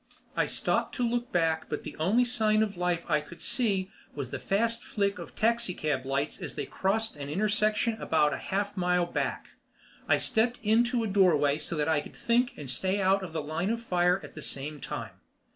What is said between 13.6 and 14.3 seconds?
of fire